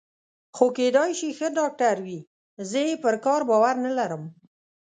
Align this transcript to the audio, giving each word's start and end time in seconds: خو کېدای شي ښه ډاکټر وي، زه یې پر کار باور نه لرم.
خو 0.55 0.65
کېدای 0.77 1.11
شي 1.19 1.29
ښه 1.37 1.47
ډاکټر 1.59 1.95
وي، 2.05 2.19
زه 2.69 2.79
یې 2.87 2.95
پر 3.03 3.15
کار 3.25 3.41
باور 3.49 3.75
نه 3.85 3.91
لرم. 3.97 4.23